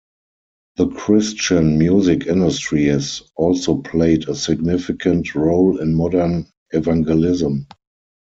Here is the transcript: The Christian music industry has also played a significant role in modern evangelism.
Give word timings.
The 0.77 0.87
Christian 0.87 1.77
music 1.77 2.25
industry 2.25 2.85
has 2.85 3.21
also 3.35 3.83
played 3.83 4.27
a 4.27 4.33
significant 4.33 5.35
role 5.35 5.77
in 5.79 5.93
modern 5.93 6.47
evangelism. 6.71 7.67